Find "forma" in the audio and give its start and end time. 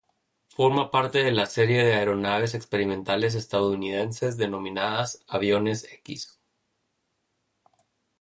0.47-0.89